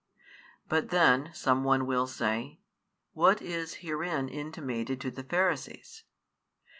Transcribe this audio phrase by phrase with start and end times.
[0.67, 2.59] But then, some one will say,
[3.13, 6.05] what is herein intimated to the Pharisees?